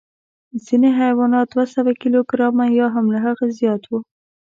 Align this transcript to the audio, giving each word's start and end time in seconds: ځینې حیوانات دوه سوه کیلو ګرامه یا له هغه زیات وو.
ځینې 0.65 0.89
حیوانات 0.99 1.47
دوه 1.49 1.65
سوه 1.73 1.91
کیلو 2.01 2.19
ګرامه 2.29 2.65
یا 2.79 2.87
له 3.13 3.19
هغه 3.25 3.45
زیات 3.59 3.83
وو. 3.87 3.99